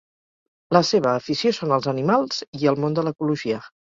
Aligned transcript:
La 0.75 0.79
seva 0.91 1.11
afició 1.17 1.51
són 1.57 1.73
els 1.77 1.87
animals 1.91 2.39
i 2.63 2.65
el 2.73 2.81
món 2.85 2.97
de 3.01 3.05
l'ecologia. 3.09 3.61